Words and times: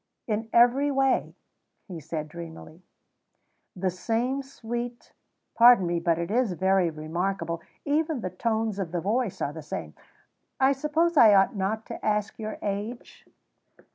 "In 0.25 0.49
every 0.51 0.89
way," 0.89 1.35
he 1.87 1.99
said 1.99 2.27
dreamily; 2.27 2.81
"the 3.75 3.91
same 3.91 4.41
sweet 4.41 5.13
pardon 5.53 5.85
me, 5.85 5.99
but 5.99 6.17
it 6.17 6.31
is 6.31 6.53
very 6.53 6.89
remarkable. 6.89 7.61
Even 7.85 8.21
the 8.21 8.31
tones 8.31 8.79
of 8.79 8.91
the 8.93 8.99
voice 8.99 9.41
are 9.43 9.53
the 9.53 9.61
same. 9.61 9.93
I 10.59 10.71
suppose 10.71 11.17
I 11.17 11.35
ought 11.35 11.55
not 11.55 11.85
to 11.85 12.03
ask 12.03 12.39
your 12.39 12.57
age?" 12.63 13.27